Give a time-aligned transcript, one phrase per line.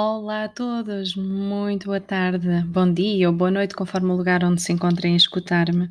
[0.00, 4.62] Olá a todos, muito boa tarde, bom dia ou boa noite, conforme o lugar onde
[4.62, 5.88] se encontrem a escutar-me.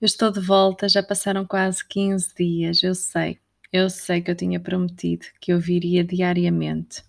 [0.00, 3.38] Eu estou de volta, já passaram quase 15 dias, eu sei,
[3.70, 7.04] eu sei que eu tinha prometido que eu viria diariamente.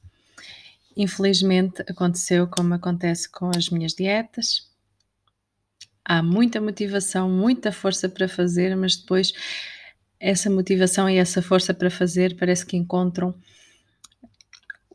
[0.98, 4.70] Infelizmente aconteceu como acontece com as minhas dietas.
[6.04, 9.32] Há muita motivação, muita força para fazer, mas depois
[10.20, 13.34] essa motivação e essa força para fazer parece que encontram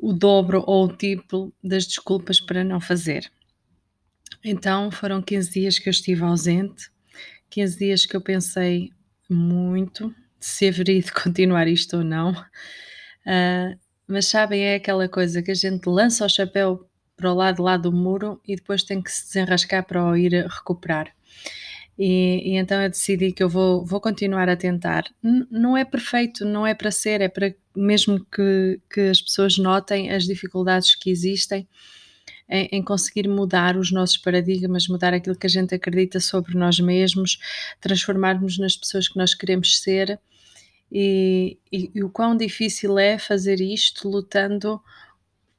[0.01, 3.31] o dobro ou o triplo das desculpas para não fazer.
[4.43, 6.91] Então foram 15 dias que eu estive ausente,
[7.51, 8.91] 15 dias que eu pensei
[9.29, 12.33] muito se haveria de continuar isto ou não.
[12.33, 17.63] Uh, mas sabem, é aquela coisa que a gente lança o chapéu para o lado
[17.63, 21.15] lá do muro e depois tem que se desenrascar para o ir recuperar.
[22.03, 25.05] E, e, então eu decidi que eu vou, vou continuar a tentar.
[25.51, 30.11] Não é perfeito, não é para ser, é para mesmo que, que as pessoas notem
[30.11, 31.69] as dificuldades que existem
[32.49, 36.81] em, em, conseguir mudar os nossos paradigmas, mudar aquilo que a gente acredita sobre nós
[36.81, 37.39] mesmos,
[37.83, 40.19] transformarmos nas pessoas que nós queremos ser.
[40.91, 44.81] E, e, e o quão difícil é fazer isto lutando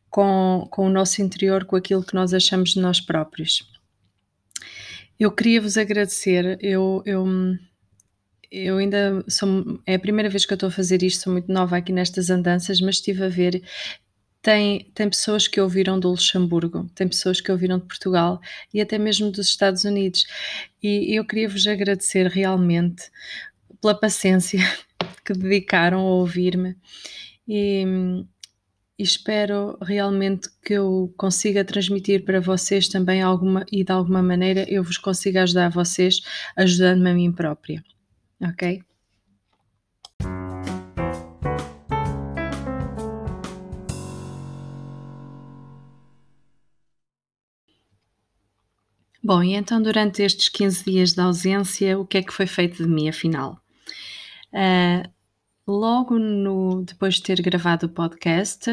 [0.09, 3.63] com, com o nosso interior, com aquilo que nós achamos de nós próprios.
[5.21, 6.57] Eu queria vos agradecer.
[6.59, 7.23] Eu, eu,
[8.51, 9.79] eu ainda sou.
[9.85, 12.31] É a primeira vez que eu estou a fazer isto, sou muito nova aqui nestas
[12.31, 13.61] andanças, mas estive a ver.
[14.41, 18.41] Tem, tem pessoas que ouviram do Luxemburgo, tem pessoas que ouviram de Portugal
[18.73, 20.25] e até mesmo dos Estados Unidos.
[20.81, 23.03] E eu queria vos agradecer realmente
[23.79, 24.59] pela paciência
[25.23, 26.75] que dedicaram a ouvir-me.
[27.47, 27.85] E,
[29.01, 34.63] e espero realmente que eu consiga transmitir para vocês também alguma e de alguma maneira
[34.69, 36.21] eu vos consiga ajudar vocês
[36.55, 37.83] ajudando-me a mim própria.
[38.39, 38.83] Ok?
[49.23, 52.83] Bom, e então durante estes 15 dias de ausência, o que é que foi feito
[52.83, 53.59] de mim afinal?
[54.53, 55.09] Uh,
[55.71, 58.69] Logo no depois de ter gravado o podcast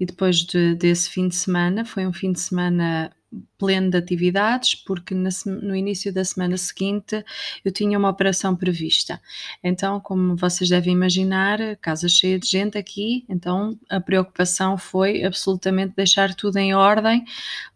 [0.00, 3.12] e depois de desse fim de semana, foi um fim de semana
[3.56, 7.24] pleno de atividades, porque no início da semana seguinte
[7.64, 9.20] eu tinha uma operação prevista.
[9.62, 15.94] Então, como vocês devem imaginar, casa cheia de gente aqui, então a preocupação foi absolutamente
[15.94, 17.24] deixar tudo em ordem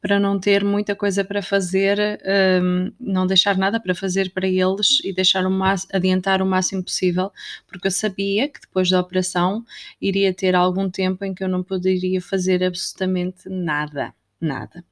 [0.01, 1.99] para não ter muita coisa para fazer,
[2.63, 7.31] um, não deixar nada para fazer para eles e deixar o adiantar o máximo possível,
[7.69, 9.65] porque eu sabia que depois da operação
[10.01, 14.85] iria ter algum tempo em que eu não poderia fazer absolutamente nada, nada.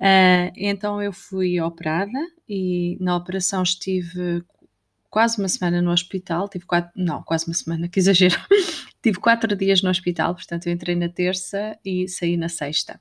[0.00, 4.44] Uh, então eu fui operada e na operação estive
[5.10, 8.36] quase uma semana no hospital, tive quatro, não, quase uma semana, que exagero,
[9.02, 13.00] tive quatro dias no hospital, portanto eu entrei na terça e saí na sexta.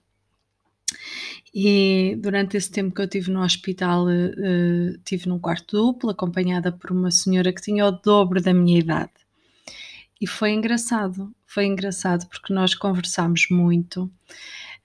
[1.53, 6.71] E durante esse tempo que eu tive no hospital, uh, tive num quarto duplo, acompanhada
[6.71, 9.11] por uma senhora que tinha o dobro da minha idade.
[10.19, 14.11] E foi engraçado, foi engraçado porque nós conversámos muito.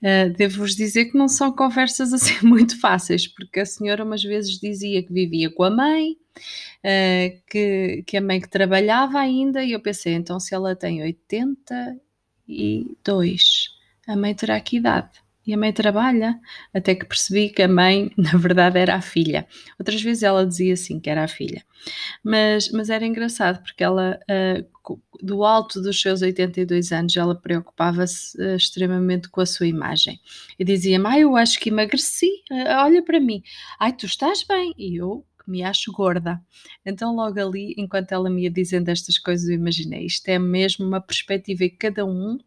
[0.01, 4.59] Uh, Devo-vos dizer que não são conversas assim muito fáceis, porque a senhora umas vezes
[4.59, 9.73] dizia que vivia com a mãe, uh, que, que a mãe que trabalhava ainda, e
[9.73, 13.69] eu pensei, então se ela tem 82,
[14.07, 15.20] a mãe terá que idade?
[15.45, 16.39] E a mãe trabalha,
[16.73, 19.47] até que percebi que a mãe, na verdade, era a filha.
[19.79, 21.63] Outras vezes ela dizia assim que era a filha.
[22.23, 28.39] Mas, mas era engraçado, porque ela, uh, do alto dos seus 82 anos, ela preocupava-se
[28.39, 30.19] uh, extremamente com a sua imagem.
[30.59, 33.41] E dizia-me, eu acho que emagreci, uh, olha para mim.
[33.79, 34.73] Ai, tu estás bem.
[34.77, 36.39] E eu, que me acho gorda.
[36.85, 40.85] Então, logo ali, enquanto ela me ia dizendo estas coisas, eu imaginei, isto é mesmo
[40.85, 42.37] uma perspectiva que cada um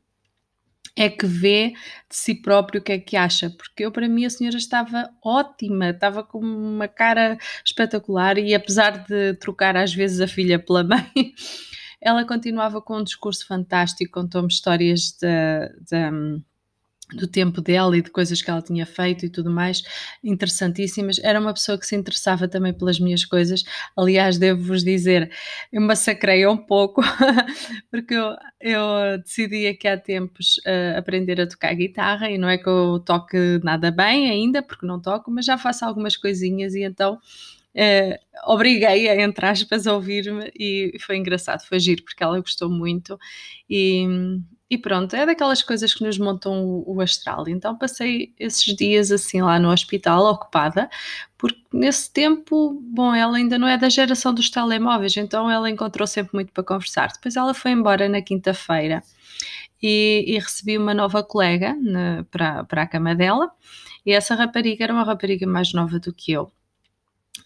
[0.97, 1.71] é que vê
[2.09, 5.11] de si próprio o que é que acha, porque eu para mim a senhora estava
[5.25, 10.85] ótima, estava com uma cara espetacular e apesar de trocar às vezes a filha pela
[10.85, 11.35] mãe,
[12.01, 15.27] ela continuava com um discurso fantástico, contou-me histórias de
[17.13, 19.83] do tempo dela e de coisas que ela tinha feito e tudo mais,
[20.23, 21.19] interessantíssimas.
[21.23, 23.63] Era uma pessoa que se interessava também pelas minhas coisas.
[23.97, 25.31] Aliás, devo-vos dizer,
[25.73, 27.03] eu massacrei um pouco,
[27.91, 32.57] porque eu, eu decidi aqui há tempos uh, aprender a tocar guitarra e não é
[32.57, 36.83] que eu toque nada bem ainda, porque não toco, mas já faço algumas coisinhas e
[36.83, 37.19] então.
[37.77, 38.15] Uh,
[38.47, 43.19] obriguei-a, entre aspas, a ouvir-me e foi engraçado, foi giro, porque ela gostou muito
[43.69, 44.07] e,
[44.75, 47.49] e pronto, é daquelas coisas que nos montam o, o, astral.
[47.49, 50.91] Então passei esses dias assim lá no hospital, ocupada,
[51.39, 56.07] porque nesse tempo, bom, ela ainda não é da geração dos telemóveis, então ela encontrou
[56.07, 57.13] sempre muito para conversar.
[57.13, 59.03] Depois ela foi embora na quinta-feira
[59.83, 63.51] e, e recebi uma nova colega na, para, para a cama dela,
[64.05, 66.51] e essa rapariga era uma rapariga mais nova do que eu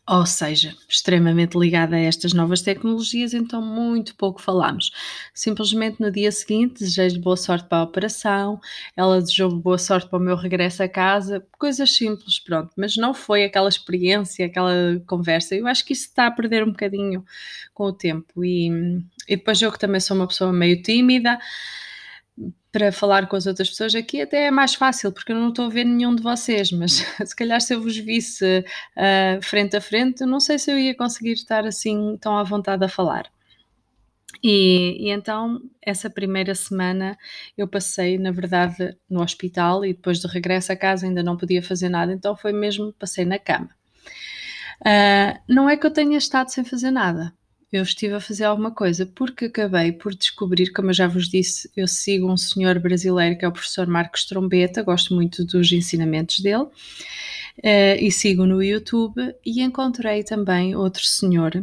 [0.06, 4.90] ou seja, extremamente ligada a estas novas tecnologias, então muito pouco falámos.
[5.34, 8.58] Simplesmente no dia seguinte desejei-lhe boa sorte para a operação,
[8.96, 13.12] ela desejou boa sorte para o meu regresso a casa, coisas simples, pronto, mas não
[13.12, 14.72] foi aquela experiência, aquela
[15.06, 15.54] conversa.
[15.54, 17.22] Eu acho que isso está a perder um bocadinho
[17.74, 18.42] com o tempo.
[18.42, 18.70] E,
[19.28, 21.38] e depois eu que também sou uma pessoa meio tímida,
[22.70, 25.66] para falar com as outras pessoas aqui até é mais fácil, porque eu não estou
[25.66, 26.92] a ver nenhum de vocês, mas
[27.24, 28.64] se calhar se eu vos visse
[28.96, 32.84] uh, frente a frente, não sei se eu ia conseguir estar assim tão à vontade
[32.84, 33.30] a falar.
[34.42, 37.16] E, e, então, essa primeira semana
[37.56, 41.62] eu passei, na verdade, no hospital e depois de regresso a casa ainda não podia
[41.62, 43.70] fazer nada, então foi mesmo, passei na cama.
[44.80, 47.32] Uh, não é que eu tenha estado sem fazer nada,
[47.70, 51.70] eu estive a fazer alguma coisa, porque acabei por descobrir, como eu já vos disse,
[51.76, 56.40] eu sigo um senhor brasileiro que é o professor Marcos Trombeta, gosto muito dos ensinamentos
[56.40, 61.62] dele, uh, e sigo no YouTube, e encontrei também outro senhor,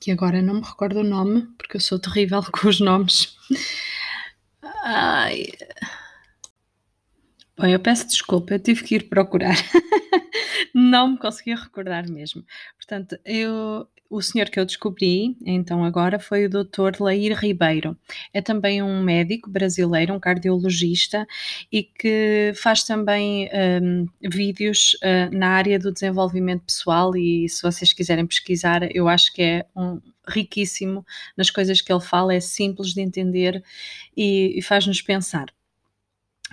[0.00, 3.36] que agora não me recordo o nome, porque eu sou terrível com os nomes.
[4.84, 5.46] Ai.
[7.56, 9.56] Bom, eu peço desculpa, eu tive que ir procurar.
[10.74, 12.44] não me conseguia recordar mesmo.
[12.76, 17.00] Portanto, eu, o senhor que eu descobri, então agora, foi o Dr.
[17.00, 17.96] Lair Ribeiro.
[18.32, 21.26] É também um médico brasileiro, um cardiologista,
[21.72, 23.48] e que faz também
[23.82, 27.16] um, vídeos uh, na área do desenvolvimento pessoal.
[27.16, 29.98] E se vocês quiserem pesquisar, eu acho que é um,
[30.28, 33.64] riquíssimo nas coisas que ele fala, é simples de entender
[34.14, 35.46] e, e faz-nos pensar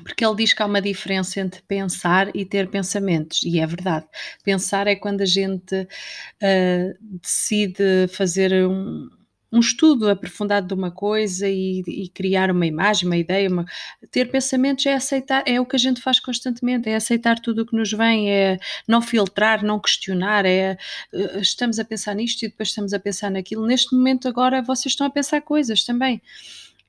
[0.03, 4.05] porque ele diz que há uma diferença entre pensar e ter pensamentos, e é verdade.
[4.43, 9.09] Pensar é quando a gente uh, decide fazer um,
[9.51, 13.49] um, estudo aprofundado de uma coisa e, e criar uma imagem, uma ideia.
[13.49, 13.65] Uma...
[14.11, 17.65] Ter pensamentos é aceitar, é o que a gente faz constantemente, é aceitar tudo o
[17.65, 18.57] que nos vem, é
[18.87, 20.77] não filtrar, não questionar, é
[21.13, 23.65] uh, estamos a pensar nisto e depois estamos a pensar naquilo.
[23.65, 26.21] Neste momento, agora, vocês estão a pensar coisas também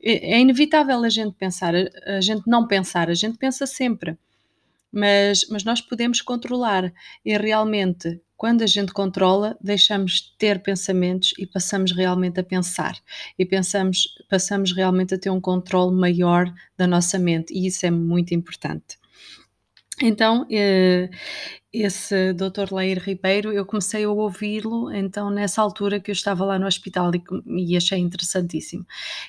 [0.02, 4.18] é, é inevitável a gente pensar, a gente não pensar, a gente pensa sempre,
[4.92, 6.92] mas, mas nós podemos controlar.
[7.24, 12.98] E realmente quando a gente controla, deixamos de ter pensamentos e passamos realmente a pensar.
[13.38, 17.52] E pensamos, passamos realmente a ter um controle maior da nossa mente.
[17.52, 18.98] E isso é muito importante.
[20.00, 21.10] Então, eh,
[21.72, 22.74] esse Dr.
[22.74, 27.12] Leir Ribeiro, eu comecei a ouvi-lo, então, nessa altura que eu estava lá no hospital
[27.14, 27.22] e,
[27.72, 28.84] e achei interessantíssimo.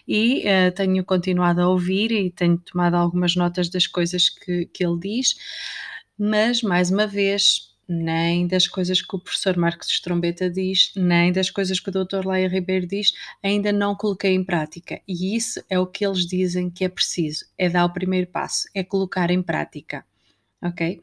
[0.07, 4.83] E uh, tenho continuado a ouvir e tenho tomado algumas notas das coisas que, que
[4.85, 5.35] ele diz,
[6.17, 11.49] mas, mais uma vez, nem das coisas que o professor Marcos Trombeta diz, nem das
[11.49, 12.25] coisas que o Dr.
[12.25, 13.11] Leia Ribeiro diz,
[13.43, 14.99] ainda não coloquei em prática.
[15.07, 18.67] E isso é o que eles dizem que é preciso, é dar o primeiro passo,
[18.73, 20.05] é colocar em prática.
[20.63, 21.01] Ok?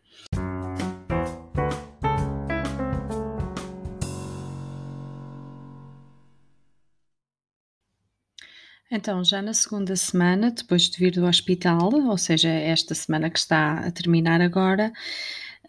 [8.90, 13.38] Então, já na segunda semana, depois de vir do hospital, ou seja, esta semana que
[13.38, 14.90] está a terminar agora,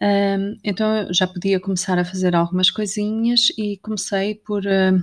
[0.00, 5.02] um, então já podia começar a fazer algumas coisinhas e comecei por uh,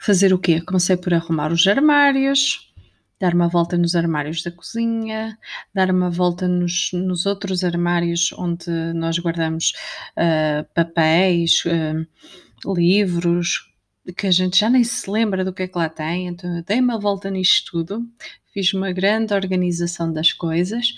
[0.00, 0.62] fazer o quê?
[0.62, 2.72] Comecei por arrumar os armários,
[3.20, 5.38] dar uma volta nos armários da cozinha,
[5.74, 9.74] dar uma volta nos, nos outros armários onde nós guardamos
[10.16, 13.71] uh, papéis, uh, livros,
[14.16, 16.62] que a gente já nem se lembra do que é que lá tem, então eu
[16.64, 18.08] dei uma volta nisto tudo,
[18.52, 20.94] fiz uma grande organização das coisas,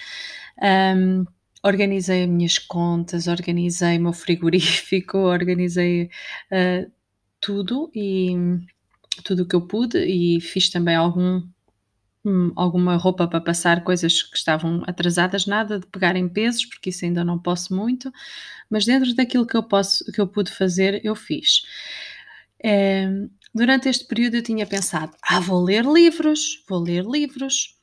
[0.96, 1.25] um,
[1.62, 6.04] organizei as minhas contas, organizei o meu frigorífico, organizei
[6.50, 6.90] uh,
[7.40, 8.34] tudo e
[9.23, 11.42] tudo o que eu pude e fiz também algum
[12.25, 16.90] hum, alguma roupa para passar, coisas que estavam atrasadas, nada de pegar em pesos, porque
[16.90, 18.11] isso ainda não posso muito,
[18.70, 21.62] mas dentro daquilo que eu posso, que eu pude fazer, eu fiz.
[23.54, 27.78] Durante este período eu tinha pensado, ah, vou ler livros, vou ler livros,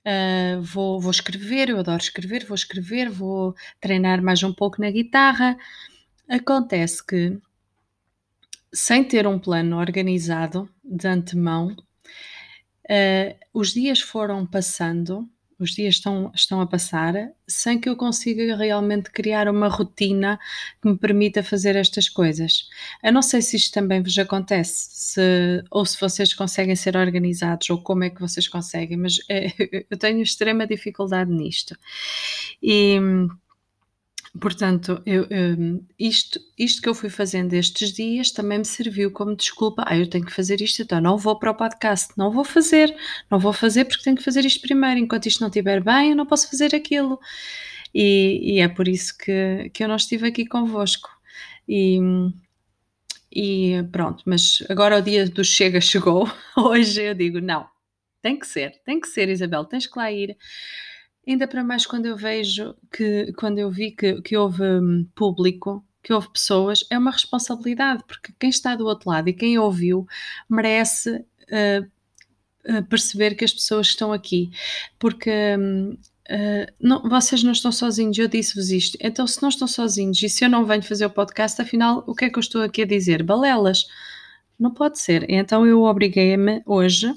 [0.00, 4.90] uh, vou, vou escrever, eu adoro escrever, vou escrever, vou treinar mais um pouco na
[4.90, 5.58] guitarra.
[6.26, 7.38] Acontece que,
[8.72, 11.76] sem ter um plano organizado de antemão,
[12.86, 15.28] uh, os dias foram passando
[15.62, 17.14] os dias estão, estão a passar
[17.46, 20.38] sem que eu consiga realmente criar uma rotina
[20.80, 22.68] que me permita fazer estas coisas.
[23.02, 27.68] Eu não sei se isto também vos acontece, se, ou se vocês conseguem ser organizados,
[27.70, 29.52] ou como é que vocês conseguem, mas é,
[29.90, 31.76] eu tenho extrema dificuldade nisto.
[32.62, 32.98] E
[34.38, 39.34] Portanto, eu, hum, isto, isto que eu fui fazendo estes dias também me serviu como
[39.34, 39.82] desculpa.
[39.86, 42.94] Ah, eu tenho que fazer isto, então não vou para o podcast, não vou fazer,
[43.28, 45.00] não vou fazer porque tenho que fazer isto primeiro.
[45.00, 47.18] Enquanto isto não estiver bem, eu não posso fazer aquilo.
[47.92, 51.10] E, e é por isso que, que eu não estive aqui convosco.
[51.68, 51.98] E,
[53.32, 56.30] e pronto, mas agora o dia do chega chegou.
[56.56, 57.66] Hoje eu digo: não,
[58.22, 60.36] tem que ser, tem que ser, Isabel, tens que lá ir.
[61.30, 65.84] Ainda para mais quando eu vejo que, quando eu vi que, que houve hum, público,
[66.02, 70.08] que houve pessoas, é uma responsabilidade, porque quem está do outro lado e quem ouviu
[70.48, 74.50] merece uh, perceber que as pessoas estão aqui,
[74.98, 78.98] porque uh, não, vocês não estão sozinhos, eu disse-vos isto.
[79.00, 82.14] Então, se não estão sozinhos e se eu não venho fazer o podcast, afinal, o
[82.14, 83.22] que é que eu estou aqui a dizer?
[83.22, 83.86] Balelas.
[84.58, 85.30] Não pode ser.
[85.30, 87.14] Então, eu obriguei-me hoje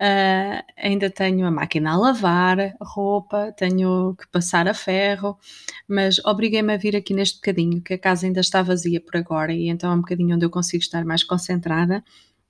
[0.00, 5.38] Uh, ainda tenho a máquina a lavar roupa, tenho que passar a ferro,
[5.86, 9.52] mas obriguei-me a vir aqui neste bocadinho, que a casa ainda está vazia por agora
[9.52, 12.02] e então é um bocadinho onde eu consigo estar mais concentrada.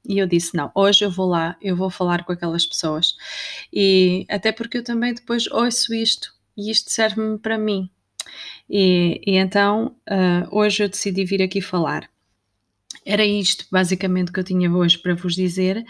[0.06, 3.14] E eu disse: não, hoje eu vou lá, eu vou falar com aquelas pessoas.
[3.72, 7.90] E até porque eu também depois ouço isto e isto serve-me para mim.
[8.68, 12.08] E, e então uh, hoje eu decidi vir aqui falar.
[13.04, 15.84] Era isto basicamente que eu tinha hoje para vos dizer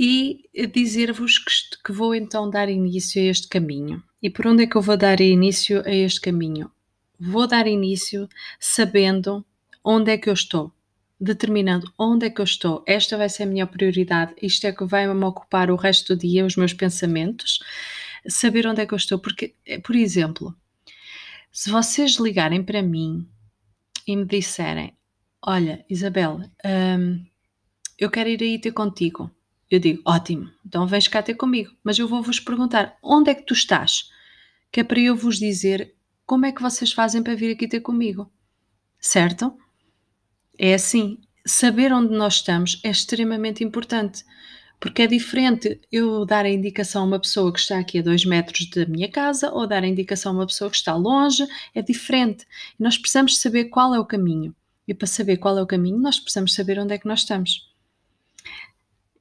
[0.00, 1.52] e dizer-vos que,
[1.84, 4.00] que vou então dar início a este caminho.
[4.22, 6.70] E por onde é que eu vou dar início a este caminho?
[7.18, 8.28] Vou dar início
[8.60, 9.44] sabendo
[9.82, 10.72] onde é que eu estou,
[11.20, 12.84] determinando onde é que eu estou.
[12.86, 16.20] Esta vai ser a minha prioridade, isto é que vai me ocupar o resto do
[16.20, 17.58] dia, os meus pensamentos,
[18.28, 19.18] saber onde é que eu estou.
[19.18, 20.54] Porque, por exemplo,
[21.50, 23.28] se vocês ligarem para mim
[24.06, 24.96] e me disserem:
[25.44, 27.26] Olha, Isabel, hum,
[27.98, 29.28] eu quero ir aí ter contigo.
[29.70, 33.34] Eu digo, ótimo, então vens cá ter comigo, mas eu vou vos perguntar onde é
[33.34, 34.10] que tu estás?
[34.72, 35.94] Que é para eu vos dizer
[36.24, 38.30] como é que vocês fazem para vir aqui ter comigo,
[38.98, 39.56] certo?
[40.58, 44.24] É assim, saber onde nós estamos é extremamente importante,
[44.80, 48.24] porque é diferente eu dar a indicação a uma pessoa que está aqui a dois
[48.24, 51.82] metros da minha casa ou dar a indicação a uma pessoa que está longe, é
[51.82, 52.46] diferente.
[52.78, 54.54] Nós precisamos saber qual é o caminho.
[54.86, 57.68] E para saber qual é o caminho, nós precisamos saber onde é que nós estamos.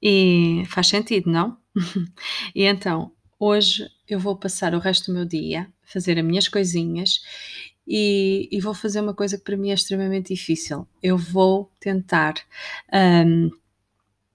[0.02, 1.58] E faz sentido, não?
[2.56, 6.48] e então, hoje eu vou passar o resto do meu dia a fazer as minhas
[6.48, 7.22] coisinhas
[7.88, 10.86] e, e, vou fazer uma coisa que para mim é extremamente difícil.
[11.02, 12.34] Eu vou tentar
[12.94, 13.50] um,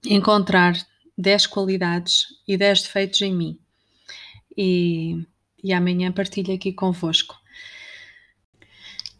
[0.05, 0.75] encontrar
[1.15, 3.59] 10 qualidades e 10 defeitos em mim.
[4.57, 5.23] E,
[5.63, 7.35] e amanhã partilho aqui convosco.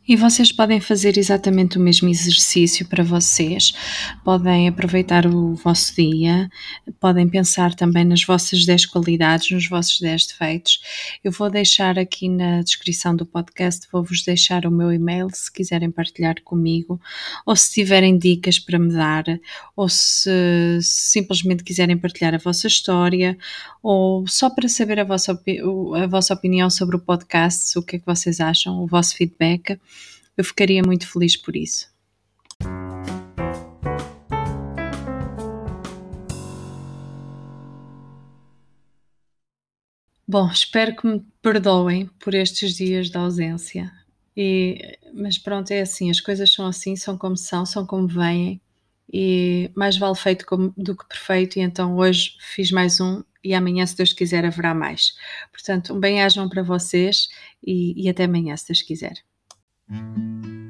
[0.05, 3.71] E vocês podem fazer exatamente o mesmo exercício para vocês,
[4.21, 6.49] podem aproveitar o vosso dia,
[6.99, 10.81] podem pensar também nas vossas 10 qualidades, nos vossos 10 defeitos.
[11.23, 15.89] Eu vou deixar aqui na descrição do podcast, vou-vos deixar o meu e-mail se quiserem
[15.89, 16.99] partilhar comigo,
[17.45, 19.23] ou se tiverem dicas para me dar,
[19.73, 23.37] ou se simplesmente quiserem partilhar a vossa história,
[23.81, 27.99] ou só para saber a vossa, a vossa opinião sobre o podcast, o que é
[27.99, 29.79] que vocês acham, o vosso feedback.
[30.37, 31.93] Eu ficaria muito feliz por isso.
[40.27, 43.91] Bom, espero que me perdoem por estes dias de ausência.
[44.35, 48.59] E, mas pronto, é assim, as coisas são assim, são como são, são como vêm.
[49.11, 51.59] E mais vale feito como, do que perfeito.
[51.59, 55.13] E então hoje fiz mais um e amanhã, se Deus quiser, haverá mais.
[55.51, 57.27] Portanto, um bem-ajam para vocês
[57.61, 59.13] e, e até amanhã, se Deus quiser.
[59.93, 60.62] E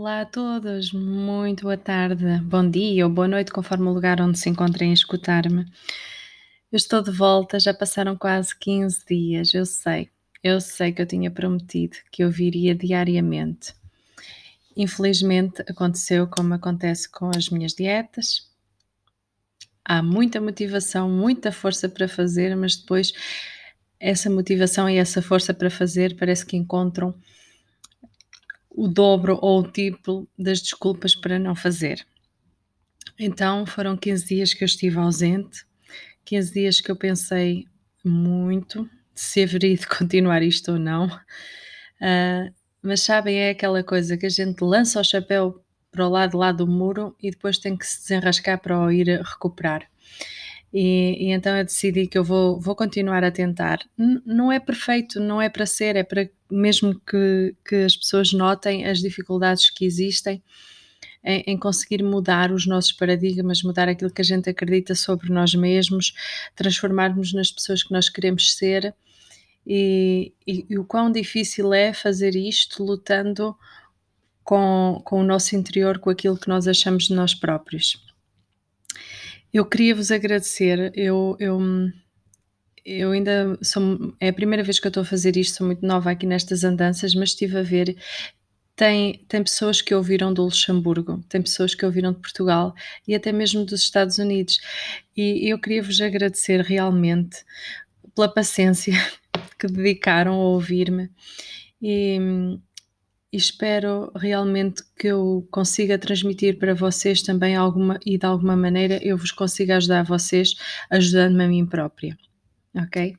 [0.00, 4.38] Olá a todos, muito boa tarde, bom dia ou boa noite, conforme o lugar onde
[4.38, 5.66] se encontrem a escutar-me.
[6.72, 10.08] Eu estou de volta, já passaram quase 15 dias, eu sei,
[10.42, 13.74] eu sei que eu tinha prometido que eu viria diariamente.
[14.74, 18.50] Infelizmente aconteceu como acontece com as minhas dietas.
[19.84, 23.12] Há muita motivação, muita força para fazer, mas depois
[24.00, 27.14] essa motivação e essa força para fazer parece que encontram
[28.70, 32.06] o dobro ou o triplo das desculpas para não fazer.
[33.18, 35.64] Então foram 15 dias que eu estive ausente,
[36.24, 37.66] 15 dias que eu pensei
[38.04, 41.06] muito se haveria de continuar isto ou não.
[41.06, 42.52] Uh,
[42.82, 46.52] mas sabem, é aquela coisa que a gente lança o chapéu para o lado lá
[46.52, 49.86] do muro e depois tem que se desenrascar para o ir recuperar.
[50.72, 53.80] E, e, então eu decidi que eu vou, vou continuar a tentar.
[53.98, 58.32] N não é perfeito, não é para ser, é para mesmo que, que as pessoas
[58.32, 60.42] notem as dificuldades que existem
[61.24, 65.54] em, em, conseguir mudar os nossos paradigmas, mudar aquilo que a gente acredita sobre nós
[65.54, 66.14] mesmos,
[66.54, 68.94] transformarmos nas pessoas que nós queremos ser.
[69.66, 73.54] E, e, e o quão difícil é fazer isto lutando
[74.42, 78.02] com, com o nosso interior, com aquilo que nós achamos de nós próprios.
[79.52, 80.92] Eu queria vos agradecer.
[80.94, 81.60] Eu, eu,
[82.84, 84.14] eu ainda sou.
[84.20, 86.64] É a primeira vez que eu estou a fazer isto, sou muito nova aqui nestas
[86.64, 87.96] andanças, mas estive a ver.
[88.76, 92.74] tem, tem pessoas que ouviram do Luxemburgo, tem pessoas que ouviram de Portugal
[93.06, 94.60] e até mesmo dos Estados Unidos.
[95.16, 97.44] E eu queria vos agradecer realmente
[98.14, 98.94] pela paciência
[99.58, 101.10] que dedicaram a ouvir-me
[101.82, 102.18] e,
[103.32, 108.98] e espero realmente que eu consiga transmitir para vocês também alguma e de alguma maneira
[109.02, 110.54] eu vos consiga ajudar a vocês
[110.90, 112.16] ajudando-me a mim própria.
[112.74, 113.16] Ok?